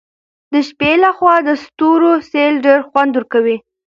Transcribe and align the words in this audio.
د 0.53 0.53
شپې 0.67 0.91
له 1.03 1.09
خوا 1.17 1.35
د 1.47 1.49
ستورو 1.63 2.11
سیل 2.31 2.53
ډېر 2.65 2.79
خوند 2.89 3.11
ورکوي. 3.15 3.57